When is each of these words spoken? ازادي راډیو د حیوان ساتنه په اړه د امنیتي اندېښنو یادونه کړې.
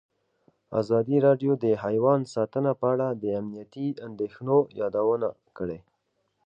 ازادي 0.81 1.17
راډیو 1.27 1.51
د 1.63 1.65
حیوان 1.83 2.19
ساتنه 2.33 2.71
په 2.79 2.85
اړه 2.93 3.07
د 3.21 3.23
امنیتي 3.39 3.87
اندېښنو 4.07 4.57
یادونه 4.81 5.29
کړې. 5.57 5.79